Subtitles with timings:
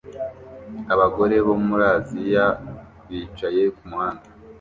[0.93, 2.45] Abagore bo muri Aziya
[3.07, 4.25] bicaye kumuhanda